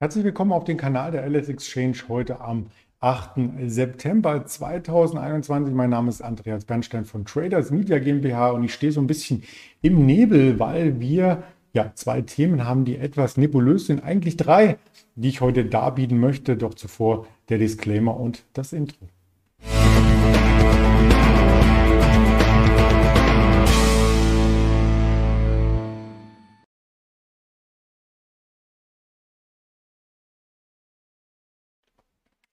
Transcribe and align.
Herzlich 0.00 0.22
willkommen 0.22 0.52
auf 0.52 0.62
den 0.62 0.76
Kanal 0.76 1.10
der 1.10 1.28
LS 1.28 1.48
Exchange 1.48 1.96
heute 2.08 2.40
am 2.40 2.66
8. 3.00 3.30
September 3.66 4.46
2021. 4.46 5.74
Mein 5.74 5.90
Name 5.90 6.08
ist 6.08 6.22
Andreas 6.22 6.64
Bernstein 6.64 7.04
von 7.04 7.24
Traders 7.24 7.72
Media 7.72 7.98
GmbH 7.98 8.50
und 8.50 8.62
ich 8.62 8.72
stehe 8.72 8.92
so 8.92 9.00
ein 9.00 9.08
bisschen 9.08 9.42
im 9.82 10.06
Nebel, 10.06 10.60
weil 10.60 11.00
wir 11.00 11.42
ja 11.72 11.90
zwei 11.96 12.22
Themen 12.22 12.64
haben, 12.64 12.84
die 12.84 12.96
etwas 12.96 13.36
nebulös 13.36 13.86
sind. 13.86 14.04
Eigentlich 14.04 14.36
drei, 14.36 14.78
die 15.16 15.30
ich 15.30 15.40
heute 15.40 15.64
darbieten 15.64 16.20
möchte. 16.20 16.56
Doch 16.56 16.74
zuvor 16.74 17.26
der 17.48 17.58
Disclaimer 17.58 18.16
und 18.16 18.44
das 18.52 18.72
Intro. 18.72 19.08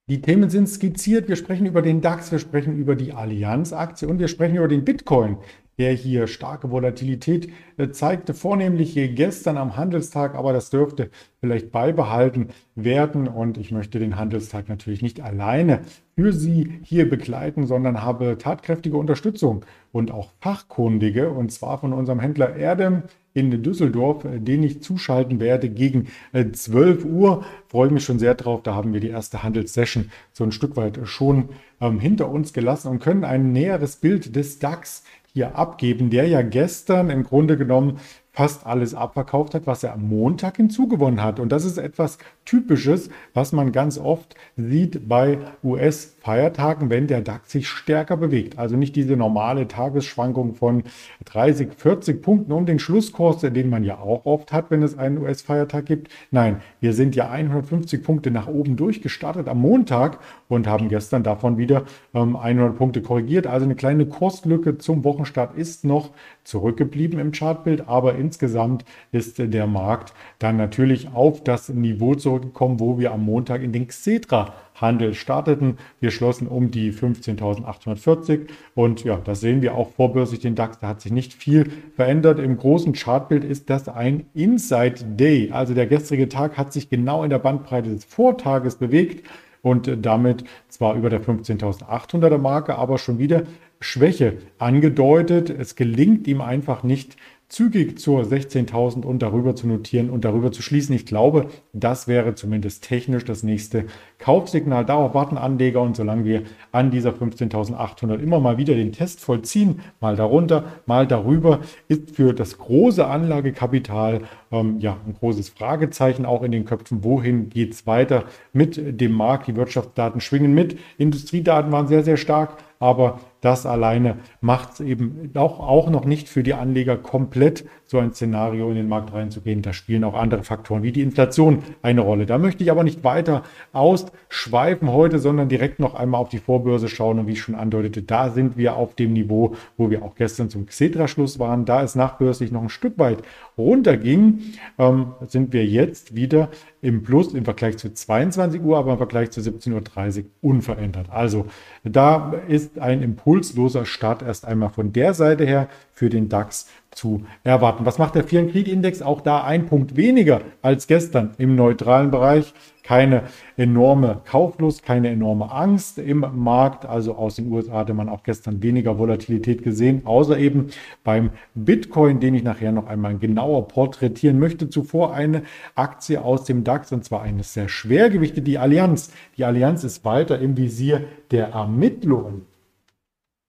Die 0.07 0.21
Themen 0.21 0.51
sind 0.51 0.69
skizziert. 0.69 1.27
Wir 1.27 1.35
sprechen 1.35 1.65
über 1.65 1.81
den 1.81 1.99
DAX, 1.99 2.31
wir 2.31 2.37
sprechen 2.37 2.77
über 2.77 2.95
die 2.95 3.13
Allianz-Aktie 3.13 4.07
und 4.07 4.19
wir 4.19 4.27
sprechen 4.27 4.57
über 4.57 4.67
den 4.67 4.85
Bitcoin, 4.85 5.37
der 5.77 5.93
hier 5.93 6.27
starke 6.27 6.71
Volatilität 6.71 7.49
äh, 7.77 7.89
zeigte, 7.89 8.33
vornehmlich 8.33 8.95
gestern 9.15 9.57
am 9.57 9.75
Handelstag, 9.75 10.35
aber 10.35 10.53
das 10.53 10.69
dürfte 10.69 11.09
vielleicht 11.39 11.71
beibehalten 11.71 12.49
werden. 12.75 13.27
Und 13.27 13.57
ich 13.57 13.71
möchte 13.71 13.99
den 13.99 14.17
Handelstag 14.17 14.69
natürlich 14.69 15.01
nicht 15.01 15.21
alleine 15.21 15.81
für 16.15 16.31
Sie 16.31 16.79
hier 16.83 17.09
begleiten, 17.09 17.67
sondern 17.67 18.01
habe 18.01 18.37
tatkräftige 18.37 18.97
Unterstützung 18.97 19.65
und 19.91 20.11
auch 20.11 20.31
fachkundige, 20.39 21.29
und 21.29 21.51
zwar 21.51 21.77
von 21.79 21.93
unserem 21.93 22.19
Händler 22.19 22.55
Erdem 22.55 23.03
in 23.33 23.61
Düsseldorf, 23.61 24.23
äh, 24.25 24.39
den 24.39 24.63
ich 24.63 24.81
zuschalten 24.81 25.39
werde 25.39 25.69
gegen 25.69 26.07
12 26.33 27.03
äh, 27.03 27.07
Uhr. 27.07 27.45
Freue 27.67 27.91
mich 27.91 28.05
schon 28.05 28.17
sehr 28.17 28.33
drauf. 28.33 28.63
Da 28.63 28.73
haben 28.73 28.93
wir 28.93 29.01
die 29.01 29.09
erste 29.09 29.43
Handelssession 29.43 30.09
so 30.31 30.43
ein 30.43 30.51
Stück 30.51 30.77
weit 30.77 30.99
schon 31.03 31.49
ähm, 31.81 31.99
hinter 31.99 32.29
uns 32.29 32.53
gelassen 32.53 32.87
und 32.87 32.99
können 32.99 33.25
ein 33.25 33.51
näheres 33.51 33.97
Bild 33.97 34.35
des 34.35 34.59
DAX 34.59 35.03
hier 35.35 35.57
abgeben, 35.57 36.09
der 36.09 36.29
ja 36.29 36.41
gestern 36.41 37.09
im 37.09 37.23
Grunde 37.23 37.57
genommen 37.57 37.99
fast 38.35 38.65
alles 38.67 38.93
abverkauft 38.93 39.55
hat, 39.55 39.65
was 39.65 39.83
er 39.83 39.93
am 39.93 40.09
Montag 40.09 40.57
hinzugewonnen 40.57 41.23
hat. 41.23 41.39
Und 41.39 41.51
das 41.51 41.63
ist 41.63 41.77
etwas 41.77 42.17
Typisches, 42.43 43.09
was 43.33 43.53
man 43.53 43.71
ganz 43.71 43.97
oft 43.97 44.35
sieht 44.57 45.07
bei 45.07 45.39
US-Feiertagen, 45.63 46.89
wenn 46.89 47.07
der 47.07 47.21
DAX 47.21 47.51
sich 47.51 47.67
stärker 47.67 48.17
bewegt. 48.17 48.59
Also 48.59 48.75
nicht 48.75 48.95
diese 48.95 49.15
normale 49.15 49.67
Tagesschwankung 49.67 50.53
von 50.53 50.83
30, 51.25 51.73
40 51.75 52.21
Punkten 52.21 52.51
um 52.51 52.65
den 52.65 52.77
Schlusskurs, 52.77 53.39
den 53.39 53.69
man 53.69 53.83
ja 53.85 53.99
auch 53.99 54.25
oft 54.25 54.51
hat, 54.51 54.69
wenn 54.69 54.83
es 54.83 54.97
einen 54.97 55.17
US-Feiertag 55.19 55.85
gibt. 55.85 56.11
Nein, 56.29 56.61
wir 56.81 56.93
sind 56.93 57.15
ja 57.15 57.29
150 57.29 58.03
Punkte 58.03 58.31
nach 58.31 58.47
oben 58.47 58.75
durchgestartet 58.75 59.47
am 59.47 59.61
Montag 59.61 60.19
und 60.49 60.67
haben 60.67 60.89
gestern 60.89 61.23
davon 61.23 61.57
wieder 61.57 61.85
ähm, 62.13 62.35
100 62.35 62.75
Punkte 62.77 63.01
korrigiert. 63.01 63.47
Also 63.47 63.65
eine 63.65 63.75
kleine 63.75 64.05
Kurslücke 64.05 64.77
zum 64.77 65.05
Wochenstart 65.05 65.57
ist 65.57 65.85
noch 65.85 66.11
zurückgeblieben 66.43 67.17
im 67.19 67.31
Chartbild, 67.31 67.87
aber 67.87 68.15
insgesamt 68.25 68.85
ist 69.11 69.37
der 69.37 69.67
Markt 69.67 70.13
dann 70.39 70.57
natürlich 70.57 71.13
auf 71.13 71.43
das 71.43 71.69
Niveau 71.69 72.15
zurückgekommen, 72.15 72.79
wo 72.79 72.97
wir 72.97 73.11
am 73.11 73.23
Montag 73.23 73.61
in 73.61 73.71
den 73.71 73.87
Xetra 73.87 74.53
Handel 74.75 75.13
starteten. 75.13 75.77
Wir 75.99 76.11
schlossen 76.11 76.47
um 76.47 76.71
die 76.71 76.91
15.840 76.91 78.47
und 78.75 79.03
ja, 79.03 79.17
das 79.23 79.39
sehen 79.39 79.61
wir 79.61 79.75
auch 79.75 79.91
vorbörslich 79.91 80.41
den 80.41 80.55
DAX. 80.55 80.79
Da 80.79 80.89
hat 80.89 81.01
sich 81.01 81.11
nicht 81.11 81.33
viel 81.33 81.71
verändert. 81.95 82.39
Im 82.39 82.57
großen 82.57 82.93
Chartbild 82.93 83.43
ist 83.43 83.69
das 83.69 83.87
ein 83.87 84.25
Inside 84.33 85.03
Day. 85.15 85.51
Also 85.51 85.73
der 85.73 85.87
gestrige 85.87 86.27
Tag 86.27 86.57
hat 86.57 86.73
sich 86.73 86.89
genau 86.89 87.23
in 87.23 87.29
der 87.29 87.39
Bandbreite 87.39 87.89
des 87.89 88.05
Vortages 88.05 88.75
bewegt 88.75 89.25
und 89.61 90.05
damit 90.05 90.43
zwar 90.67 90.95
über 90.95 91.09
der 91.09 91.23
15.800er 91.23 92.37
Marke, 92.37 92.75
aber 92.75 92.97
schon 92.97 93.17
wieder 93.17 93.43
Schwäche 93.79 94.37
angedeutet. 94.57 95.49
Es 95.49 95.75
gelingt 95.75 96.27
ihm 96.27 96.41
einfach 96.41 96.83
nicht, 96.83 97.17
zügig 97.47 97.99
zur 97.99 98.23
16.000 98.23 99.03
und 99.03 99.21
darüber 99.21 99.55
zu 99.55 99.67
notieren 99.67 100.09
und 100.09 100.25
darüber 100.25 100.51
zu 100.51 100.61
schließen. 100.61 100.95
Ich 100.95 101.05
glaube, 101.05 101.47
das 101.73 102.07
wäre 102.07 102.33
zumindest 102.35 102.83
technisch 102.83 103.23
das 103.23 103.43
nächste 103.43 103.85
Kaufsignal. 104.17 104.85
Darauf 104.85 105.13
warten 105.13 105.37
Anleger 105.37 105.81
und 105.81 105.95
solange 105.95 106.25
wir 106.25 106.43
an 106.71 106.89
dieser 106.89 107.11
15.800 107.11 108.19
immer 108.19 108.39
mal 108.39 108.57
wieder 108.57 108.73
den 108.73 108.91
Test 108.91 109.19
vollziehen, 109.19 109.81
mal 109.99 110.15
darunter, 110.15 110.65
mal 110.85 111.05
darüber, 111.05 111.59
ist 111.87 112.15
für 112.15 112.33
das 112.33 112.57
große 112.57 113.05
Anlagekapital 113.05 114.21
ähm, 114.51 114.79
ja 114.79 114.97
ein 115.05 115.13
großes 115.13 115.49
Fragezeichen 115.49 116.25
auch 116.25 116.41
in 116.41 116.51
den 116.51 116.65
Köpfen. 116.65 117.03
Wohin 117.03 117.49
geht 117.49 117.73
es 117.73 117.85
weiter 117.85 118.25
mit 118.53 118.99
dem 118.99 119.11
Markt? 119.11 119.47
Die 119.47 119.55
Wirtschaftsdaten 119.55 120.19
schwingen 120.19 120.53
mit. 120.53 120.79
Industriedaten 120.97 121.71
waren 121.71 121.87
sehr, 121.87 122.03
sehr 122.03 122.17
stark 122.17 122.57
aber 122.79 123.19
das 123.45 123.65
alleine 123.65 124.17
macht 124.41 124.73
es 124.73 124.79
eben 124.79 125.31
auch, 125.35 125.59
auch 125.59 125.89
noch 125.89 126.05
nicht 126.05 126.27
für 126.27 126.43
die 126.43 126.55
Anleger 126.55 126.97
komplett 126.97 127.65
so 127.87 127.99
ein 127.99 128.13
Szenario 128.13 128.69
in 128.69 128.75
den 128.75 128.87
Markt 128.87 129.13
reinzugehen. 129.13 129.61
Da 129.61 129.73
spielen 129.73 130.03
auch 130.03 130.15
andere 130.15 130.43
Faktoren 130.43 130.83
wie 130.83 130.91
die 130.91 131.01
Inflation 131.01 131.63
eine 131.81 132.01
Rolle. 132.01 132.25
Da 132.25 132.37
möchte 132.37 132.63
ich 132.63 132.71
aber 132.71 132.83
nicht 132.83 133.03
weiter 133.03 133.43
ausschweifen 133.73 134.91
heute, 134.91 135.19
sondern 135.19 135.49
direkt 135.49 135.79
noch 135.79 135.93
einmal 135.93 136.21
auf 136.21 136.29
die 136.29 136.39
Vorbörse 136.39 136.87
schauen. 136.87 137.19
Und 137.19 137.27
wie 137.27 137.33
ich 137.33 137.41
schon 137.41 137.55
andeutete, 137.55 138.01
da 138.01 138.29
sind 138.29 138.57
wir 138.57 138.75
auf 138.75 138.95
dem 138.95 139.13
Niveau, 139.13 139.55
wo 139.77 139.89
wir 139.89 140.03
auch 140.03 140.15
gestern 140.15 140.49
zum 140.49 140.65
Xetra-Schluss 140.65 141.37
waren. 141.37 141.65
Da 141.65 141.83
es 141.83 141.95
nachbörslich 141.95 142.51
noch 142.51 142.63
ein 142.63 142.69
Stück 142.69 142.97
weit 142.97 143.19
runterging, 143.57 144.41
ähm, 144.77 145.13
sind 145.27 145.53
wir 145.53 145.65
jetzt 145.65 146.15
wieder 146.15 146.49
im 146.81 147.03
Plus 147.03 147.33
im 147.33 147.45
Vergleich 147.45 147.77
zu 147.77 147.93
22 147.93 148.61
Uhr, 148.61 148.77
aber 148.77 148.93
im 148.93 148.97
Vergleich 148.97 149.31
zu 149.31 149.41
17.30 149.41 150.19
Uhr 150.19 150.25
unverändert. 150.41 151.07
Also 151.09 151.47
da 151.83 152.33
ist 152.47 152.79
ein 152.79 153.01
impulsloser 153.01 153.85
Start 153.85 154.21
erst 154.21 154.45
einmal 154.45 154.69
von 154.69 154.93
der 154.93 155.13
Seite 155.13 155.45
her 155.45 155.67
für 155.91 156.09
den 156.09 156.29
DAX 156.29 156.67
zu 156.95 157.23
erwarten. 157.43 157.85
Was 157.85 157.99
macht 157.99 158.15
der 158.15 158.23
Fear 158.23 158.45
Creed 158.45 158.67
Index? 158.67 159.01
Auch 159.01 159.21
da 159.21 159.43
ein 159.43 159.67
Punkt 159.67 159.95
weniger 159.95 160.41
als 160.61 160.87
gestern 160.87 161.31
im 161.37 161.55
neutralen 161.55 162.09
Bereich. 162.09 162.53
Keine 162.83 163.23
enorme 163.57 164.21
Kauflust, 164.25 164.83
keine 164.83 165.09
enorme 165.09 165.51
Angst 165.51 165.97
im 165.97 166.25
Markt. 166.35 166.85
Also 166.85 167.15
aus 167.15 167.35
den 167.35 167.51
USA 167.51 167.73
hatte 167.73 167.93
man 167.95 168.09
auch 168.09 168.23
gestern 168.23 168.61
weniger 168.61 168.99
Volatilität 168.99 169.63
gesehen, 169.63 170.03
außer 170.05 170.37
eben 170.37 170.67
beim 171.03 171.31
Bitcoin, 171.55 172.19
den 172.19 172.35
ich 172.35 172.43
nachher 172.43 172.71
noch 172.71 172.87
einmal 172.87 173.17
genauer 173.17 173.67
porträtieren 173.67 174.39
möchte. 174.39 174.69
Zuvor 174.69 175.13
eine 175.13 175.41
Aktie 175.73 176.23
aus 176.23 176.43
dem 176.43 176.63
DAX 176.63 176.91
und 176.91 177.03
zwar 177.03 177.23
eine 177.23 177.43
sehr 177.43 177.69
schwergewichte, 177.69 178.41
die 178.41 178.59
Allianz. 178.59 179.11
Die 179.37 179.45
Allianz 179.45 179.83
ist 179.83 180.05
weiter 180.05 180.39
im 180.39 180.55
Visier 180.55 181.05
der 181.31 181.49
Ermittlungen. 181.49 182.45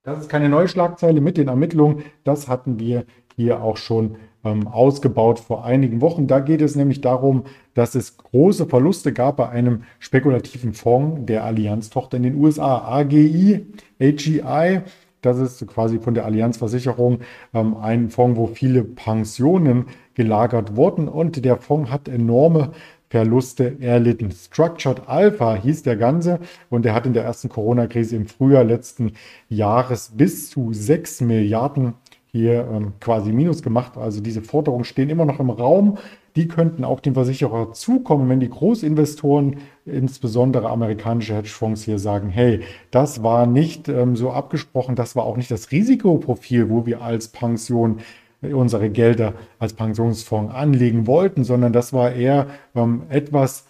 Das 0.06 0.20
ist 0.20 0.28
keine 0.28 0.48
neue 0.48 0.68
Schlagzeile 0.68 1.20
mit 1.20 1.36
den 1.36 1.48
Ermittlungen. 1.48 2.04
Das 2.22 2.46
hatten 2.46 2.78
wir 2.78 3.06
hier 3.36 3.62
auch 3.62 3.76
schon 3.76 4.16
ähm, 4.44 4.66
ausgebaut 4.66 5.38
vor 5.38 5.64
einigen 5.64 6.00
Wochen. 6.00 6.26
Da 6.26 6.40
geht 6.40 6.62
es 6.62 6.74
nämlich 6.74 7.00
darum, 7.00 7.44
dass 7.74 7.94
es 7.94 8.16
große 8.16 8.66
Verluste 8.66 9.12
gab 9.12 9.36
bei 9.36 9.48
einem 9.48 9.82
spekulativen 9.98 10.72
Fonds 10.72 11.26
der 11.26 11.44
Allianz-Tochter 11.44 12.16
in 12.16 12.22
den 12.22 12.36
USA, 12.36 12.78
AGI, 12.78 13.66
AGI. 14.00 14.80
Das 15.20 15.38
ist 15.38 15.66
quasi 15.66 15.98
von 15.98 16.14
der 16.14 16.24
Allianzversicherung 16.24 17.20
ähm, 17.52 17.76
ein 17.76 18.10
Fonds, 18.10 18.38
wo 18.38 18.46
viele 18.46 18.84
Pensionen 18.84 19.86
gelagert 20.14 20.76
wurden 20.76 21.08
und 21.08 21.44
der 21.44 21.56
Fonds 21.56 21.90
hat 21.90 22.08
enorme 22.08 22.70
Verluste 23.08 23.76
erlitten. 23.80 24.32
Structured 24.32 25.08
Alpha 25.08 25.54
hieß 25.54 25.84
der 25.84 25.96
Ganze 25.96 26.40
und 26.70 26.84
der 26.84 26.94
hat 26.94 27.06
in 27.06 27.12
der 27.12 27.24
ersten 27.24 27.48
Corona-Krise 27.48 28.16
im 28.16 28.26
Frühjahr 28.26 28.64
letzten 28.64 29.12
Jahres 29.48 30.12
bis 30.16 30.50
zu 30.50 30.72
6 30.72 31.20
Milliarden 31.20 31.94
hier 32.36 32.68
ähm, 32.72 32.92
quasi 33.00 33.32
Minus 33.32 33.62
gemacht. 33.62 33.96
Also 33.96 34.20
diese 34.20 34.42
Forderungen 34.42 34.84
stehen 34.84 35.10
immer 35.10 35.24
noch 35.24 35.40
im 35.40 35.50
Raum. 35.50 35.98
Die 36.36 36.48
könnten 36.48 36.84
auch 36.84 37.00
dem 37.00 37.14
Versicherer 37.14 37.72
zukommen, 37.72 38.28
wenn 38.28 38.40
die 38.40 38.50
Großinvestoren, 38.50 39.56
insbesondere 39.86 40.68
amerikanische 40.68 41.34
Hedgefonds, 41.34 41.82
hier 41.82 41.98
sagen, 41.98 42.28
hey, 42.28 42.60
das 42.90 43.22
war 43.22 43.46
nicht 43.46 43.88
ähm, 43.88 44.16
so 44.16 44.30
abgesprochen, 44.30 44.96
das 44.96 45.16
war 45.16 45.24
auch 45.24 45.36
nicht 45.36 45.50
das 45.50 45.70
Risikoprofil, 45.70 46.68
wo 46.68 46.84
wir 46.86 47.02
als 47.02 47.28
Pension 47.28 48.00
unsere 48.42 48.90
Gelder 48.90 49.32
als 49.58 49.72
Pensionsfonds 49.72 50.54
anlegen 50.54 51.06
wollten, 51.06 51.42
sondern 51.42 51.72
das 51.72 51.92
war 51.92 52.12
eher 52.12 52.48
ähm, 52.74 53.02
etwas 53.08 53.66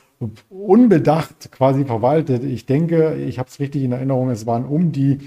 unbedacht 0.49 1.53
quasi 1.53 1.85
verwaltet. 1.85 2.43
Ich 2.43 2.67
denke, 2.67 3.17
ich 3.17 3.39
habe 3.39 3.49
es 3.49 3.61
richtig 3.61 3.85
in 3.85 3.93
Erinnerung, 3.93 4.31
es 4.31 4.47
waren 4.47 4.65
um 4.65 4.93
die 4.93 5.19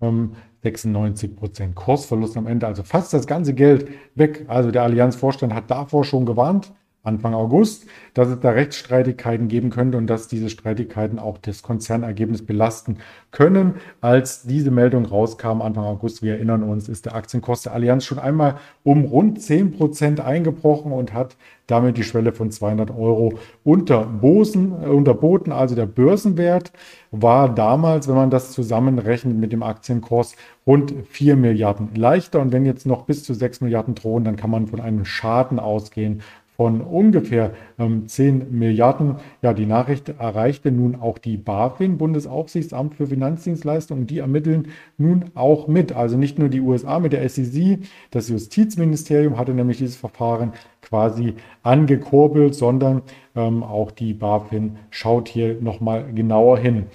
ähm, 0.00 0.32
96 0.62 1.36
Prozent 1.36 1.74
Kursverlust 1.74 2.36
am 2.36 2.46
Ende, 2.46 2.66
also 2.66 2.82
fast 2.82 3.12
das 3.12 3.26
ganze 3.26 3.54
Geld 3.54 3.88
weg. 4.14 4.44
Also 4.48 4.70
der 4.70 4.82
Allianzvorstand 4.82 5.54
hat 5.54 5.70
davor 5.70 6.04
schon 6.04 6.26
gewarnt, 6.26 6.72
Anfang 7.04 7.32
August, 7.32 7.86
dass 8.12 8.28
es 8.28 8.40
da 8.40 8.50
Rechtsstreitigkeiten 8.50 9.48
geben 9.48 9.70
könnte 9.70 9.96
und 9.96 10.06
dass 10.08 10.28
diese 10.28 10.50
Streitigkeiten 10.50 11.18
auch 11.18 11.38
das 11.38 11.62
Konzernergebnis 11.62 12.44
belasten 12.44 12.98
können. 13.30 13.74
Als 14.00 14.42
diese 14.42 14.70
Meldung 14.70 15.06
rauskam 15.06 15.62
Anfang 15.62 15.84
August, 15.84 16.22
wir 16.22 16.34
erinnern 16.34 16.62
uns, 16.62 16.88
ist 16.88 17.06
der 17.06 17.14
Aktienkurs 17.14 17.62
der 17.62 17.72
Allianz 17.72 18.04
schon 18.04 18.18
einmal 18.18 18.56
um 18.82 19.04
rund 19.04 19.40
10 19.40 19.72
Prozent 19.72 20.20
eingebrochen 20.20 20.92
und 20.92 21.14
hat 21.14 21.36
damit 21.68 21.98
die 21.98 22.02
Schwelle 22.02 22.32
von 22.32 22.50
200 22.50 22.90
Euro 22.90 23.38
unterboten. 23.62 24.72
unterboten. 24.72 25.52
Also 25.52 25.74
der 25.74 25.86
Börsenwert 25.86 26.72
war 27.10 27.54
damals, 27.54 28.08
wenn 28.08 28.14
man 28.14 28.30
das 28.30 28.52
zusammenrechnet 28.52 29.36
mit 29.36 29.52
dem 29.52 29.62
Aktienkurs, 29.62 30.34
rund 30.66 30.94
4 31.10 31.36
Milliarden 31.36 31.94
leichter. 31.94 32.40
Und 32.40 32.52
wenn 32.52 32.64
jetzt 32.64 32.86
noch 32.86 33.02
bis 33.02 33.22
zu 33.22 33.34
6 33.34 33.60
Milliarden 33.60 33.94
drohen, 33.94 34.24
dann 34.24 34.36
kann 34.36 34.50
man 34.50 34.66
von 34.66 34.80
einem 34.80 35.04
Schaden 35.04 35.58
ausgehen 35.58 36.22
von 36.58 36.80
ungefähr 36.80 37.52
ähm, 37.78 38.08
10 38.08 38.50
Milliarden. 38.50 39.14
Ja, 39.42 39.54
die 39.54 39.64
Nachricht 39.64 40.08
erreichte 40.08 40.72
nun 40.72 40.96
auch 40.96 41.18
die 41.18 41.36
BaFin, 41.36 41.98
Bundesaufsichtsamt 41.98 42.96
für 42.96 43.06
Finanzdienstleistungen. 43.06 44.08
Die 44.08 44.18
ermitteln 44.18 44.66
nun 44.96 45.26
auch 45.36 45.68
mit. 45.68 45.92
Also 45.92 46.16
nicht 46.16 46.36
nur 46.40 46.48
die 46.48 46.60
USA 46.60 46.98
mit 46.98 47.12
der 47.12 47.26
SEC, 47.28 47.78
das 48.10 48.28
Justizministerium 48.28 49.38
hatte 49.38 49.54
nämlich 49.54 49.78
dieses 49.78 49.94
Verfahren 49.94 50.52
quasi 50.82 51.34
angekurbelt, 51.62 52.56
sondern 52.56 53.02
ähm, 53.36 53.62
auch 53.62 53.92
die 53.92 54.12
BaFin 54.12 54.78
schaut 54.90 55.28
hier 55.28 55.58
nochmal 55.60 56.12
genauer 56.12 56.58
hin. 56.58 56.86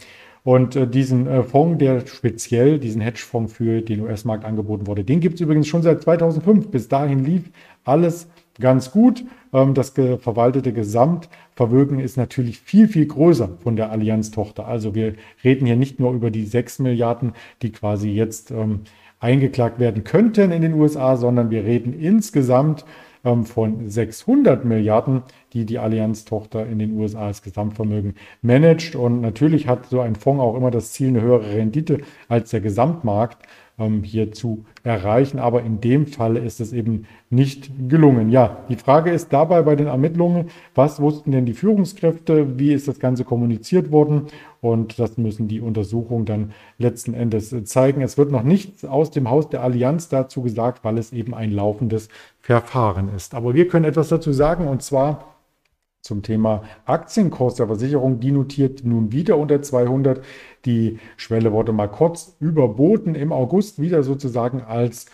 Und 0.44 0.76
äh, 0.76 0.86
diesen 0.86 1.26
äh, 1.26 1.42
Fonds, 1.42 1.78
der 1.78 2.06
speziell, 2.06 2.80
diesen 2.80 3.00
Hedgefonds 3.00 3.54
für 3.54 3.82
den 3.82 4.02
US-Markt 4.02 4.44
angeboten 4.44 4.88
wurde, 4.88 5.06
den 5.06 5.22
gibt 5.22 5.36
es 5.36 5.42
übrigens 5.42 5.68
schon 5.68 5.84
seit 5.84 6.02
2005. 6.02 6.68
Bis 6.68 6.90
dahin 6.90 7.24
lief 7.24 7.50
alles 7.86 8.28
ganz 8.60 8.92
gut. 8.92 9.24
Ähm, 9.54 9.74
das 9.74 9.92
verwaltete 9.92 10.74
Gesamtvermögen 10.74 12.00
ist 12.00 12.18
natürlich 12.18 12.60
viel, 12.60 12.88
viel 12.88 13.06
größer 13.06 13.58
von 13.62 13.76
der 13.76 13.92
Allianz-Tochter. 13.92 14.68
Also 14.68 14.96
wir 14.96 15.16
reden 15.44 15.66
hier 15.66 15.76
nicht 15.76 16.00
nur 16.00 16.14
über 16.14 16.32
die 16.32 16.46
6 16.46 16.80
Milliarden, 16.80 17.34
die 17.62 17.72
quasi 17.72 18.10
jetzt 18.10 18.52
ähm, 18.52 18.82
eingeklagt 19.20 19.80
werden 19.80 20.04
könnten 20.04 20.52
in 20.52 20.62
den 20.62 20.74
USA, 20.74 21.16
sondern 21.16 21.50
wir 21.50 21.64
reden 21.64 21.94
insgesamt 21.98 22.86
ähm, 23.24 23.46
von 23.46 23.90
600 23.90 24.66
Milliarden, 24.66 25.24
die 25.54 25.66
die 25.66 25.80
Allianz-Tochter 25.80 26.66
in 26.66 26.80
den 26.80 26.98
USA 26.98 27.28
als 27.28 27.42
Gesamtvermögen 27.42 28.16
managt. 28.42 28.96
Und 28.96 29.22
natürlich 29.22 29.68
hat 29.68 29.86
so 29.86 30.02
ein 30.02 30.16
Fonds 30.16 30.42
auch 30.42 30.56
immer 30.56 30.72
das 30.72 30.92
Ziel, 30.92 31.10
eine 31.10 31.22
höhere 31.22 31.54
Rendite 31.54 32.02
als 32.28 32.50
der 32.52 32.62
Gesamtmarkt 32.62 33.48
ähm, 33.80 34.04
hier 34.04 34.32
zu 34.32 34.66
erreichen. 34.84 35.40
Aber 35.40 35.64
in 35.64 35.82
dem 35.82 36.08
Fall 36.08 36.38
ist 36.38 36.60
es 36.60 36.74
eben 36.74 37.06
nicht 37.30 37.72
gelungen. 37.90 38.30
Ja, 38.30 38.58
die 38.70 38.76
Frage 38.76 39.12
ist 39.12 39.34
dabei 39.34 39.62
bei 39.64 39.76
den 39.76 39.88
Ermittlungen, 39.88 40.50
was 40.76 41.02
wussten 41.02 41.32
denn 41.32 41.46
die 41.46 41.54
Führungskräfte? 41.54 42.60
Wie 42.60 42.74
ist 42.74 42.88
das 42.88 43.00
Ganze 43.00 43.24
kommuniziert 43.24 43.92
worden? 43.92 44.28
Und 44.62 44.98
das 45.00 45.18
müssen 45.18 45.48
die 45.48 45.60
Untersuchungen 45.60 46.26
dann 46.26 46.54
letzten 46.78 47.14
Endes 47.14 47.54
zeigen. 47.66 48.02
Es 48.02 48.18
wird 48.18 48.32
noch 48.32 48.44
nichts 48.44 48.86
aus 48.86 49.12
dem 49.12 49.30
Haus 49.30 49.50
der 49.50 49.62
Allianz 49.62 50.08
dazu 50.10 50.42
gesagt, 50.42 50.84
weil 50.84 50.98
es 50.98 51.12
eben 51.12 51.34
ein 51.34 51.52
laufendes 51.52 52.10
Verfahren 52.40 53.10
ist. 53.14 53.36
Aber 53.36 53.54
wir 53.54 53.68
können 53.68 53.86
etwas 53.86 54.10
dazu 54.10 54.32
sagen 54.32 54.68
und 54.68 54.82
zwar 54.82 55.33
zum 56.04 56.22
Thema 56.22 56.64
Aktienkurs 56.86 57.56
der 57.56 57.68
Versicherung. 57.68 58.20
Die 58.20 58.32
notiert 58.32 58.84
nun 58.84 59.12
wieder 59.12 59.38
unter 59.38 59.62
200. 59.62 60.24
Die 60.66 61.00
Schwelle 61.18 61.52
wurde 61.54 61.72
mal 61.72 61.88
kurz 61.88 62.36
überboten 62.40 63.16
im 63.16 63.32
August 63.32 63.82
wieder 63.82 64.04
sozusagen 64.04 64.62
als 64.62 65.06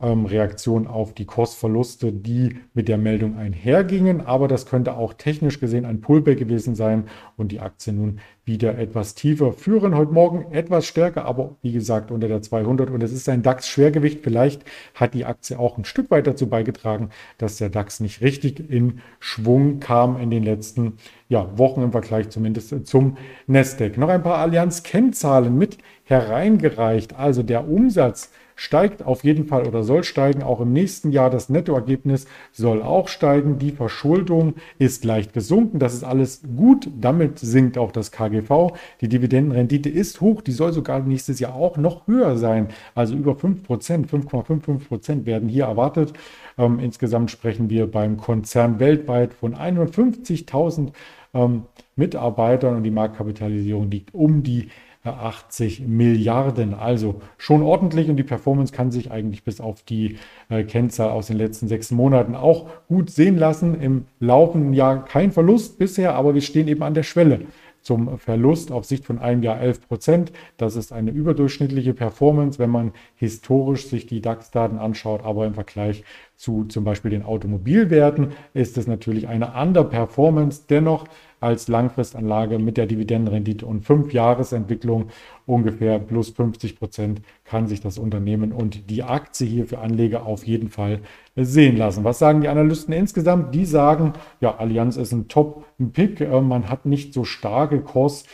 ähm, 0.00 0.26
Reaktion 0.26 0.88
auf 0.88 1.14
die 1.14 1.26
Kursverluste, 1.26 2.12
die 2.12 2.58
mit 2.74 2.88
der 2.88 2.98
Meldung 2.98 3.38
einhergingen. 3.38 4.20
Aber 4.20 4.48
das 4.48 4.66
könnte 4.66 4.96
auch 4.96 5.14
technisch 5.14 5.60
gesehen 5.60 5.84
ein 5.84 6.00
Pullback 6.00 6.38
gewesen 6.38 6.74
sein 6.74 7.04
und 7.36 7.52
die 7.52 7.60
Aktie 7.60 7.92
nun 7.92 8.18
wieder 8.44 8.76
etwas 8.76 9.14
tiefer 9.14 9.52
führen. 9.52 9.94
Heute 9.96 10.12
Morgen 10.12 10.52
etwas 10.52 10.84
stärker, 10.84 11.24
aber 11.26 11.56
wie 11.62 11.72
gesagt 11.72 12.10
unter 12.10 12.26
der 12.26 12.42
200 12.42 12.90
und 12.90 13.02
es 13.02 13.12
ist 13.12 13.28
ein 13.28 13.42
DAX-Schwergewicht. 13.42 14.20
Vielleicht 14.22 14.64
hat 14.94 15.14
die 15.14 15.24
Aktie 15.24 15.58
auch 15.58 15.78
ein 15.78 15.84
Stück 15.84 16.10
weit 16.10 16.26
dazu 16.26 16.48
beigetragen, 16.48 17.10
dass 17.38 17.58
der 17.58 17.68
DAX 17.68 18.00
nicht 18.00 18.20
richtig 18.20 18.68
in 18.68 19.00
Schwung 19.20 19.78
kam 19.78 20.20
in 20.20 20.30
den 20.30 20.42
letzten 20.42 20.94
ja, 21.28 21.56
Wochen 21.56 21.82
im 21.82 21.92
Vergleich 21.92 22.30
zumindest 22.30 22.86
zum 22.86 23.16
Nasdaq. 23.46 23.96
Noch 23.96 24.08
ein 24.08 24.22
paar 24.22 24.38
Allianz-Kennzahlen 24.38 25.56
mit 25.56 25.78
hereingereicht. 26.04 27.14
Also 27.16 27.42
der 27.42 27.68
Umsatz 27.68 28.30
steigt 28.54 29.04
auf 29.04 29.24
jeden 29.24 29.46
Fall 29.46 29.66
oder 29.66 29.82
soll 29.82 30.04
steigen. 30.04 30.42
Auch 30.42 30.60
im 30.60 30.72
nächsten 30.72 31.10
Jahr 31.10 31.30
das 31.30 31.48
Nettoergebnis 31.48 32.26
soll 32.52 32.82
auch 32.82 33.08
steigen. 33.08 33.58
Die 33.58 33.72
Verschuldung 33.72 34.54
ist 34.78 35.04
leicht 35.04 35.32
gesunken. 35.32 35.78
Das 35.78 35.94
ist 35.94 36.04
alles 36.04 36.42
gut. 36.56 36.88
Damit 37.00 37.38
sinkt 37.38 37.78
auch 37.78 37.92
das 37.92 38.12
KGV. 38.32 38.72
Die 39.00 39.08
Dividendenrendite 39.08 39.88
ist 39.88 40.20
hoch. 40.20 40.40
Die 40.40 40.52
soll 40.52 40.72
sogar 40.72 41.00
nächstes 41.00 41.40
Jahr 41.40 41.54
auch 41.54 41.76
noch 41.76 42.06
höher 42.06 42.36
sein. 42.36 42.68
Also 42.94 43.14
über 43.14 43.32
5% 43.32 43.66
5,55% 44.08 45.26
werden 45.26 45.48
hier 45.48 45.64
erwartet. 45.64 46.12
Ähm, 46.58 46.78
insgesamt 46.80 47.30
sprechen 47.30 47.70
wir 47.70 47.90
beim 47.90 48.16
Konzern 48.16 48.80
weltweit 48.80 49.34
von 49.34 49.54
150.000 49.54 50.92
ähm, 51.34 51.64
Mitarbeitern 51.96 52.76
und 52.76 52.82
die 52.84 52.90
Marktkapitalisierung 52.90 53.90
liegt 53.90 54.14
um 54.14 54.42
die 54.42 54.68
80 55.04 55.86
Milliarden. 55.86 56.74
Also 56.74 57.20
schon 57.36 57.62
ordentlich 57.62 58.08
und 58.08 58.16
die 58.16 58.22
Performance 58.22 58.72
kann 58.72 58.92
sich 58.92 59.10
eigentlich 59.10 59.42
bis 59.42 59.60
auf 59.60 59.82
die 59.82 60.16
äh, 60.48 60.62
Kennzahl 60.62 61.10
aus 61.10 61.26
den 61.26 61.38
letzten 61.38 61.68
sechs 61.68 61.90
Monaten 61.90 62.36
auch 62.36 62.68
gut 62.86 63.10
sehen 63.10 63.36
lassen. 63.36 63.80
Im 63.80 64.06
laufenden 64.20 64.74
Jahr 64.74 65.04
kein 65.04 65.32
Verlust 65.32 65.78
bisher, 65.78 66.14
aber 66.14 66.34
wir 66.34 66.40
stehen 66.40 66.68
eben 66.68 66.82
an 66.82 66.94
der 66.94 67.02
Schwelle 67.02 67.46
zum 67.82 68.18
Verlust 68.18 68.72
auf 68.72 68.84
Sicht 68.84 69.04
von 69.04 69.18
einem 69.18 69.42
Jahr 69.42 69.60
11 69.60 69.88
Prozent. 69.88 70.32
Das 70.56 70.76
ist 70.76 70.92
eine 70.92 71.10
überdurchschnittliche 71.10 71.94
Performance, 71.94 72.58
wenn 72.58 72.70
man 72.70 72.92
historisch 73.16 73.86
sich 73.88 74.06
die 74.06 74.20
DAX-Daten 74.20 74.78
anschaut, 74.78 75.24
aber 75.24 75.46
im 75.46 75.54
Vergleich 75.54 76.04
zu 76.36 76.64
zum 76.64 76.84
Beispiel 76.84 77.10
den 77.10 77.22
Automobilwerten 77.22 78.32
ist 78.54 78.78
es 78.78 78.86
natürlich 78.86 79.28
eine 79.28 79.52
Underperformance. 79.54 80.64
Dennoch 80.68 81.06
als 81.42 81.68
Langfristanlage 81.68 82.58
mit 82.58 82.76
der 82.76 82.86
Dividendenrendite 82.86 83.66
und 83.66 83.84
5-Jahres-Entwicklung 83.84 85.08
ungefähr 85.46 85.98
plus 85.98 86.30
50 86.30 86.78
Prozent 86.78 87.22
kann 87.44 87.66
sich 87.66 87.80
das 87.80 87.98
Unternehmen 87.98 88.52
und 88.52 88.90
die 88.90 89.02
Aktie 89.02 89.46
hier 89.46 89.66
für 89.66 89.78
Anleger 89.78 90.24
auf 90.24 90.44
jeden 90.46 90.68
Fall 90.68 91.00
sehen 91.36 91.76
lassen. 91.76 92.04
Was 92.04 92.18
sagen 92.18 92.40
die 92.42 92.48
Analysten 92.48 92.94
insgesamt? 92.94 93.54
Die 93.54 93.64
sagen, 93.64 94.12
ja, 94.40 94.56
Allianz 94.56 94.96
ist 94.96 95.12
ein 95.12 95.28
Top-Pick. 95.28 96.20
Äh, 96.20 96.40
man 96.40 96.68
hat 96.68 96.86
nicht 96.86 97.12
so 97.12 97.24
starke 97.24 97.80
Kurs. 97.80 98.24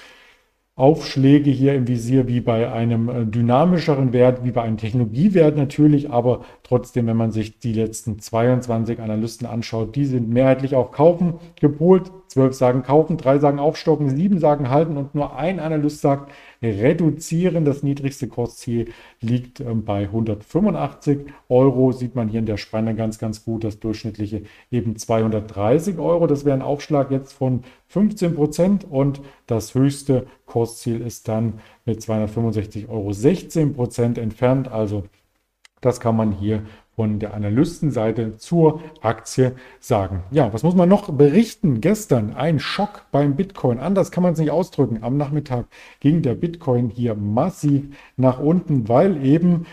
Aufschläge 0.78 1.50
hier 1.50 1.74
im 1.74 1.88
Visier 1.88 2.28
wie 2.28 2.40
bei 2.40 2.70
einem 2.70 3.08
äh, 3.08 3.26
dynamischeren 3.26 4.12
Wert, 4.12 4.44
wie 4.44 4.52
bei 4.52 4.62
einem 4.62 4.76
Technologiewert 4.76 5.56
natürlich, 5.56 6.10
aber 6.10 6.44
trotzdem, 6.68 7.06
wenn 7.06 7.16
man 7.16 7.32
sich 7.32 7.58
die 7.58 7.72
letzten 7.72 8.18
22 8.18 9.00
Analysten 9.00 9.46
anschaut, 9.46 9.96
die 9.96 10.04
sind 10.04 10.28
mehrheitlich 10.28 10.74
auf 10.74 10.92
Kaufen 10.92 11.34
gepolt. 11.60 12.12
Zwölf 12.28 12.54
sagen 12.54 12.82
kaufen, 12.82 13.16
drei 13.16 13.38
sagen 13.38 13.58
aufstocken, 13.58 14.10
sieben 14.10 14.38
sagen 14.38 14.68
halten 14.68 14.98
und 14.98 15.14
nur 15.14 15.36
ein 15.36 15.60
Analyst 15.60 16.02
sagt 16.02 16.30
reduzieren. 16.62 17.64
Das 17.64 17.82
niedrigste 17.82 18.28
Kursziel 18.28 18.92
liegt 19.22 19.60
ähm, 19.60 19.84
bei 19.86 20.02
185 20.02 21.20
Euro. 21.48 21.92
Sieht 21.92 22.14
man 22.14 22.28
hier 22.28 22.40
in 22.40 22.46
der 22.46 22.58
Spanne 22.58 22.94
ganz, 22.94 23.18
ganz 23.18 23.44
gut. 23.44 23.64
Das 23.64 23.80
durchschnittliche 23.80 24.42
eben 24.70 24.96
230 24.96 25.98
Euro. 25.98 26.26
Das 26.26 26.44
wäre 26.44 26.54
ein 26.54 26.62
Aufschlag 26.62 27.10
jetzt 27.10 27.32
von 27.32 27.62
15 27.86 28.34
Prozent 28.34 28.86
und 28.88 29.22
das 29.46 29.74
höchste 29.74 30.26
Kursziel 30.44 31.00
ist 31.00 31.28
dann 31.28 31.60
mit 31.86 32.02
265 32.02 32.90
Euro 32.90 33.14
16 33.14 33.72
Prozent 33.74 34.18
entfernt. 34.18 34.68
Also 34.68 35.04
das 35.80 36.00
kann 36.00 36.16
man 36.16 36.32
hier 36.32 36.62
von 36.96 37.20
der 37.20 37.34
Analystenseite 37.34 38.38
zur 38.38 38.80
Aktie 39.02 39.52
sagen. 39.78 40.24
Ja, 40.32 40.52
was 40.52 40.64
muss 40.64 40.74
man 40.74 40.88
noch 40.88 41.10
berichten? 41.10 41.80
Gestern 41.80 42.34
ein 42.34 42.58
Schock 42.58 43.06
beim 43.12 43.36
Bitcoin. 43.36 43.78
Anders 43.78 44.10
kann 44.10 44.24
man 44.24 44.32
es 44.32 44.40
nicht 44.40 44.50
ausdrücken. 44.50 44.98
Am 45.02 45.16
Nachmittag 45.16 45.66
ging 46.00 46.22
der 46.22 46.34
Bitcoin 46.34 46.90
hier 46.90 47.14
massiv 47.14 47.84
nach 48.16 48.40
unten, 48.40 48.88
weil 48.88 49.24
eben 49.24 49.66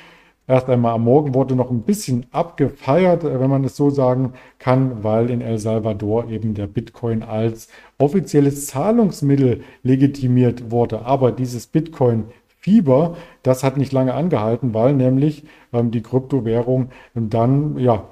Erst 0.47 0.69
einmal 0.69 0.93
am 0.93 1.05
Morgen 1.05 1.33
wurde 1.33 1.55
noch 1.55 1.71
ein 1.71 1.81
bisschen 1.81 2.27
abgefeiert, 2.31 3.24
wenn 3.24 3.50
man 3.50 3.63
es 3.63 3.75
so 3.75 3.89
sagen 3.89 4.33
kann, 4.59 5.03
weil 5.03 5.31
in 5.31 5.41
El 5.41 5.57
Salvador 5.57 6.29
eben 6.29 6.53
der 6.53 6.67
Bitcoin 6.67 7.24
als 7.24 7.67
offizielles 7.97 8.67
Zahlungsmittel 8.67 9.62
legitimiert 9.81 10.69
wurde. 10.69 11.03
Aber 11.03 11.31
dieses 11.31 11.65
Bitcoin 11.65 12.25
Fieber, 12.65 13.15
das 13.43 13.63
hat 13.63 13.77
nicht 13.77 13.93
lange 13.93 14.15
angehalten, 14.15 14.74
weil 14.74 14.95
nämlich 14.95 15.43
ähm, 15.72 15.91
die 15.91 16.01
Kryptowährung 16.01 16.89
dann 17.13 17.77
ja 17.77 18.05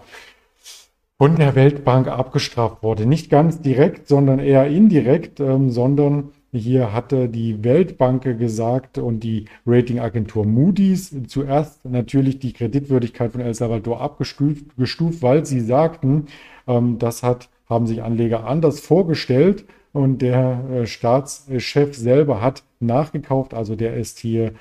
von 1.17 1.37
der 1.37 1.55
Weltbank 1.55 2.07
abgestraft 2.07 2.83
wurde. 2.83 3.07
Nicht 3.07 3.31
ganz 3.31 3.61
direkt, 3.61 4.07
sondern 4.07 4.37
eher 4.37 4.67
indirekt, 4.67 5.39
ähm, 5.39 5.71
sondern 5.71 6.33
hier 6.51 6.93
hatte 6.93 7.29
die 7.29 7.63
Weltbank 7.63 8.21
gesagt 8.37 8.99
und 8.99 9.21
die 9.21 9.45
Ratingagentur 9.65 10.45
Moody's 10.45 11.15
zuerst 11.27 11.83
natürlich 11.85 12.37
die 12.37 12.53
Kreditwürdigkeit 12.53 13.31
von 13.31 13.41
El 13.41 13.55
Salvador 13.55 14.01
abgestuft, 14.01 14.67
weil 15.23 15.47
sie 15.47 15.61
sagten, 15.61 16.27
ähm, 16.67 16.99
das 16.99 17.23
hat 17.23 17.49
haben 17.65 17.87
sich 17.87 18.03
Anleger 18.03 18.45
anders 18.45 18.79
vorgestellt 18.79 19.65
und 19.93 20.21
der 20.21 20.63
äh, 20.69 20.85
Staatschef 20.85 21.95
selber 21.95 22.41
hat 22.41 22.63
nachgekauft. 22.79 23.53
Also 23.53 23.75
der 23.75 23.95
ist 23.95 24.19
hier 24.19 24.53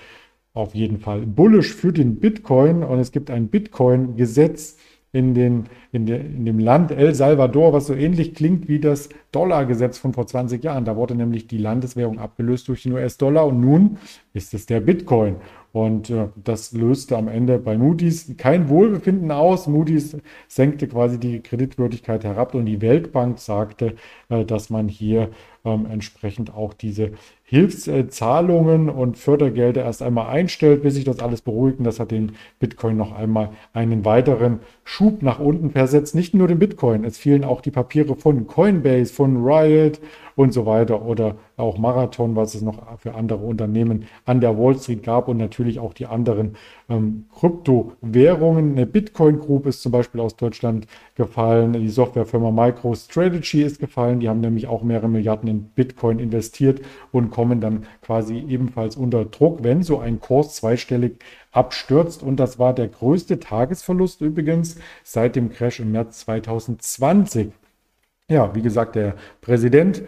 auf 0.54 0.75
jeden 0.75 0.99
Fall 0.99 1.23
bullish 1.23 1.75
für 1.75 1.92
den 1.92 2.21
Bitcoin 2.21 2.82
und 2.82 2.99
es 2.99 3.11
gibt 3.12 3.30
ein 3.30 3.49
Bitcoin-Gesetz 3.49 4.76
in, 5.12 5.35
den, 5.35 5.64
in, 5.92 6.07
de, 6.07 6.19
in 6.19 6.45
dem 6.45 6.59
Land 6.59 6.90
El 6.90 7.14
Salvador, 7.14 7.73
was 7.73 7.87
so 7.87 7.95
ähnlich 7.95 8.35
klingt 8.35 8.69
wie 8.69 8.81
das 8.81 9.11
Dollargesetz 9.31 9.99
von 9.99 10.14
vor 10.14 10.26
20 10.26 10.64
Jahren. 10.64 10.85
Da 10.85 10.97
wurde 10.97 11.14
nämlich 11.14 11.47
die 11.47 11.59
Landeswährung 11.59 12.19
abgelöst 12.19 12.69
durch 12.69 12.83
den 12.83 12.92
US-Dollar 12.92 13.47
und 13.47 13.61
nun 13.61 13.99
ist 14.33 14.54
es 14.54 14.66
der 14.66 14.81
Bitcoin. 14.81 15.37
Und 15.73 16.11
äh, 16.11 16.28
das 16.42 16.73
löste 16.73 17.16
am 17.16 17.28
Ende 17.28 17.59
bei 17.59 17.78
Moody's 17.78 18.35
kein 18.37 18.69
Wohlbefinden 18.69 19.31
aus. 19.31 19.66
Moody's 19.66 20.16
senkte 20.47 20.87
quasi 20.87 21.19
die 21.19 21.40
Kreditwürdigkeit 21.40 22.25
herab 22.25 22.54
und 22.54 22.66
die 22.66 22.83
Weltbank 22.83 23.38
sagte, 23.38 23.95
äh, 24.28 24.45
dass 24.45 24.69
man 24.69 24.88
hier 24.88 25.31
ähm, 25.64 25.87
entsprechend 25.90 26.54
auch 26.54 26.75
diese 26.75 27.12
Hilfszahlungen 27.52 28.88
und 28.88 29.18
Fördergelder 29.18 29.85
erst 29.85 30.00
einmal 30.00 30.28
einstellt, 30.28 30.82
bis 30.82 30.94
sich 30.94 31.04
das 31.04 31.18
alles 31.18 31.42
beruhigt. 31.42 31.80
Und 31.80 31.85
das 31.85 32.00
hat 32.00 32.11
den 32.11 32.32
Bitcoin 32.59 32.97
noch 32.97 33.12
einmal 33.12 33.50
einen 33.75 34.06
weiteren 34.06 34.61
Schub 34.85 35.21
nach 35.21 35.38
unten 35.38 35.71
versetzt. 35.71 36.14
Nicht 36.14 36.32
nur 36.32 36.49
den 36.49 36.59
Bitcoin, 36.59 37.04
es 37.04 37.18
fielen 37.18 37.44
auch 37.44 37.61
die 37.61 37.71
Papiere 37.71 38.16
von 38.16 38.47
Coinbase, 38.47 39.12
von 39.12 39.44
Riot 39.44 40.00
und 40.35 40.54
so 40.54 40.64
weiter 40.64 41.04
oder 41.04 41.37
auch 41.62 41.78
Marathon, 41.78 42.37
was 42.37 42.54
es 42.54 42.62
noch 42.62 42.99
für 42.99 43.14
andere 43.14 43.45
Unternehmen 43.45 44.04
an 44.25 44.40
der 44.40 44.59
Wall 44.59 44.76
Street 44.76 45.02
gab 45.02 45.28
und 45.28 45.38
natürlich 45.38 45.78
auch 45.78 45.95
die 45.95 46.07
anderen 46.07 46.57
ähm, 46.88 47.26
Kryptowährungen. 47.35 48.73
Eine 48.73 48.87
Bitcoin 48.87 49.38
Group 49.40 49.66
ist 49.66 49.83
zum 49.83 49.92
Beispiel 49.92 50.21
aus 50.21 50.37
Deutschland 50.37 50.87
gefallen, 51.14 51.73
die 51.73 51.88
Softwarefirma 51.88 52.50
MicroStrategy 52.50 53.62
ist 53.62 53.78
gefallen, 53.78 54.21
die 54.21 54.28
haben 54.28 54.40
nämlich 54.40 54.66
auch 54.66 54.83
mehrere 54.83 55.09
Milliarden 55.09 55.49
in 55.49 55.64
Bitcoin 55.64 56.19
investiert 56.19 56.83
und 57.12 57.31
kommen 57.31 57.61
dann 57.61 57.87
quasi 58.02 58.38
ebenfalls 58.49 58.97
unter 58.97 59.25
Druck, 59.25 59.62
wenn 59.62 59.83
so 59.83 59.99
ein 59.99 60.21
Kurs 60.21 60.57
zweistellig 60.57 61.19
abstürzt. 61.52 62.23
Und 62.23 62.37
das 62.37 62.59
war 62.59 62.75
der 62.75 62.88
größte 62.88 63.38
Tagesverlust 63.38 64.21
übrigens 64.21 64.76
seit 65.04 65.37
dem 65.37 65.50
Crash 65.50 65.81
im 65.81 65.92
März 65.92 66.21
2020. 66.21 67.52
Ja, 68.28 68.54
wie 68.54 68.62
gesagt, 68.62 68.97
der 68.97 69.14
Präsident 69.40 70.02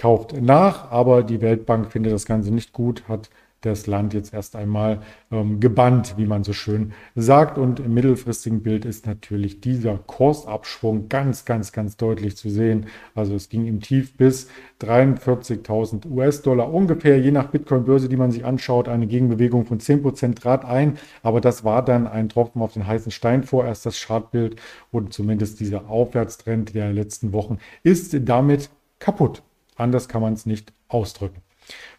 kauft 0.00 0.40
nach, 0.40 0.90
aber 0.90 1.22
die 1.22 1.42
Weltbank 1.42 1.92
findet 1.92 2.14
das 2.14 2.24
Ganze 2.24 2.52
nicht 2.52 2.72
gut, 2.72 3.04
hat 3.06 3.28
das 3.60 3.86
Land 3.86 4.14
jetzt 4.14 4.32
erst 4.32 4.56
einmal 4.56 5.02
ähm, 5.30 5.60
gebannt, 5.60 6.14
wie 6.16 6.24
man 6.24 6.42
so 6.42 6.54
schön 6.54 6.92
sagt. 7.14 7.58
Und 7.58 7.78
im 7.80 7.92
mittelfristigen 7.92 8.62
Bild 8.62 8.86
ist 8.86 9.06
natürlich 9.06 9.60
dieser 9.60 9.98
Kursabschwung 9.98 11.10
ganz, 11.10 11.44
ganz, 11.44 11.70
ganz 11.72 11.98
deutlich 11.98 12.38
zu 12.38 12.48
sehen. 12.48 12.86
Also 13.14 13.34
es 13.34 13.50
ging 13.50 13.66
im 13.66 13.80
Tief 13.80 14.16
bis 14.16 14.48
43.000 14.80 16.10
US-Dollar 16.10 16.72
ungefähr, 16.72 17.20
je 17.20 17.32
nach 17.32 17.48
Bitcoin-Börse, 17.48 18.08
die 18.08 18.16
man 18.16 18.30
sich 18.30 18.46
anschaut, 18.46 18.88
eine 18.88 19.06
Gegenbewegung 19.06 19.66
von 19.66 19.78
10% 19.78 20.36
trat 20.36 20.64
ein. 20.64 20.96
Aber 21.22 21.42
das 21.42 21.62
war 21.62 21.84
dann 21.84 22.06
ein 22.06 22.30
Tropfen 22.30 22.62
auf 22.62 22.72
den 22.72 22.86
heißen 22.86 23.12
Stein 23.12 23.42
vorerst, 23.44 23.84
das 23.84 24.00
Chartbild 24.00 24.56
und 24.90 25.12
zumindest 25.12 25.60
dieser 25.60 25.90
Aufwärtstrend 25.90 26.74
der 26.74 26.94
letzten 26.94 27.34
Wochen 27.34 27.58
ist 27.82 28.16
damit 28.26 28.70
kaputt. 28.98 29.42
Anders 29.80 30.08
kann 30.08 30.22
man 30.22 30.34
es 30.34 30.46
nicht 30.46 30.72
ausdrücken. 30.88 31.42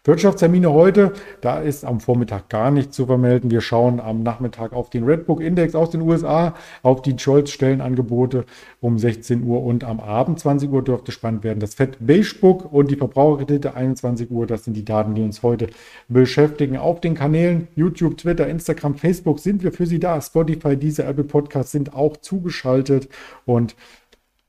Wirtschaftstermine 0.04 0.72
heute, 0.72 1.12
da 1.40 1.60
ist 1.60 1.84
am 1.84 2.00
Vormittag 2.00 2.48
gar 2.48 2.70
nichts 2.70 2.96
zu 2.96 3.06
vermelden. 3.06 3.50
Wir 3.50 3.60
schauen 3.60 4.00
am 4.00 4.22
Nachmittag 4.22 4.72
auf 4.72 4.90
den 4.90 5.04
Redbook 5.04 5.40
Index 5.40 5.74
aus 5.74 5.90
den 5.90 6.02
USA, 6.02 6.54
auf 6.82 7.02
die 7.02 7.16
Scholz-Stellenangebote 7.16 8.44
um 8.80 8.98
16 8.98 9.44
Uhr 9.44 9.62
und 9.62 9.84
am 9.84 10.00
Abend 10.00 10.40
20 10.40 10.70
Uhr 10.70 10.82
dürfte 10.82 11.12
spannend 11.12 11.44
werden. 11.44 11.60
Das 11.60 11.74
Fed 11.74 11.98
Beigebook 12.00 12.72
und 12.72 12.90
die 12.90 12.96
Verbraucherkredite 12.96 13.74
21 13.74 14.30
Uhr, 14.30 14.46
das 14.46 14.64
sind 14.64 14.74
die 14.74 14.84
Daten, 14.84 15.14
die 15.14 15.22
uns 15.22 15.42
heute 15.42 15.68
beschäftigen. 16.08 16.76
Auf 16.76 17.00
den 17.00 17.14
Kanälen 17.14 17.68
YouTube, 17.76 18.18
Twitter, 18.18 18.48
Instagram, 18.48 18.96
Facebook 18.96 19.38
sind 19.38 19.62
wir 19.62 19.72
für 19.72 19.86
Sie 19.86 20.00
da. 20.00 20.20
Spotify, 20.20 20.76
diese 20.76 21.04
Apple 21.04 21.24
Podcasts 21.24 21.70
sind 21.70 21.94
auch 21.94 22.16
zugeschaltet 22.16 23.08
und 23.46 23.76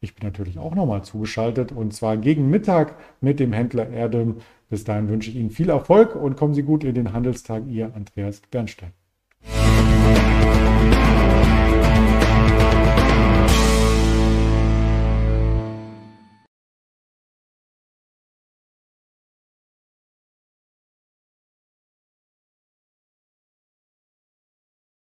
ich 0.03 0.15
bin 0.15 0.27
natürlich 0.27 0.60
auch 0.60 0.75
nochmal 0.75 1.03
zugeschaltet 1.03 1.72
und 1.72 1.93
zwar 1.93 2.17
gegen 2.17 2.50
Mittag 2.50 2.95
mit 3.22 3.39
dem 3.39 3.53
Händler 3.53 3.89
Erdem 3.89 4.38
bis 4.74 4.83
dahin 4.83 5.07
wünsche 5.07 5.29
ich 5.29 5.36
Ihnen 5.36 5.51
viel 5.51 5.69
Erfolg 5.69 6.15
und 6.15 6.36
kommen 6.36 6.55
Sie 6.55 6.63
gut 6.63 6.83
in 6.83 6.95
den 6.95 7.13
Handelstag. 7.13 7.67
Ihr 7.67 7.93
Andreas 7.95 8.41
Bernstein. 8.50 8.91